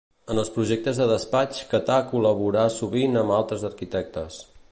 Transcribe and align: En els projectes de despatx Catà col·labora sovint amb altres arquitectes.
En 0.35 0.39
els 0.43 0.47
projectes 0.53 1.01
de 1.01 1.05
despatx 1.11 1.59
Catà 1.73 1.99
col·labora 2.13 2.65
sovint 2.79 3.21
amb 3.23 3.37
altres 3.39 3.67
arquitectes. 3.73 4.43